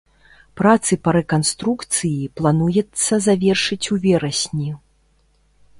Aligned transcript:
Працы 0.61 0.93
па 1.07 1.11
рэканструкцыі 1.17 2.31
плануецца 2.41 3.13
завершыць 3.27 3.83
у 3.97 4.01
верасні. 4.09 4.69